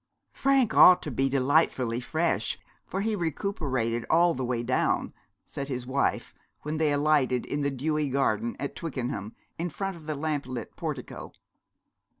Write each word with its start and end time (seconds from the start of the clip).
'Frank 0.31 0.73
ought 0.75 1.03
to 1.03 1.11
be 1.11 1.29
delightfully 1.29 1.99
fresh, 1.99 2.57
for 2.87 3.01
he 3.01 3.15
recuperated 3.15 4.03
all 4.09 4.33
the 4.33 4.43
way 4.43 4.63
down,' 4.63 5.13
said 5.45 5.67
his 5.67 5.85
wife, 5.85 6.33
when 6.63 6.77
they 6.77 6.91
alighted 6.91 7.45
in 7.45 7.61
the 7.61 7.69
dewy 7.69 8.09
garden 8.09 8.55
at 8.59 8.75
Twickenham, 8.75 9.35
in 9.59 9.69
front 9.69 9.95
of 9.95 10.07
the 10.07 10.15
lamp 10.15 10.47
lit 10.47 10.75
portico. 10.75 11.33